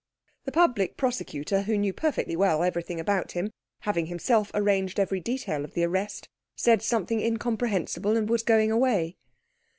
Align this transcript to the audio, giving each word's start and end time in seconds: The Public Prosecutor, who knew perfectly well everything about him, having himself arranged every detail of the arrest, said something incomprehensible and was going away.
The 0.45 0.51
Public 0.51 0.97
Prosecutor, 0.97 1.61
who 1.61 1.77
knew 1.77 1.93
perfectly 1.93 2.35
well 2.35 2.63
everything 2.63 2.99
about 2.99 3.33
him, 3.33 3.51
having 3.81 4.07
himself 4.07 4.49
arranged 4.55 4.99
every 4.99 5.19
detail 5.19 5.63
of 5.63 5.75
the 5.75 5.83
arrest, 5.83 6.27
said 6.55 6.81
something 6.81 7.19
incomprehensible 7.21 8.17
and 8.17 8.27
was 8.27 8.41
going 8.41 8.71
away. 8.71 9.17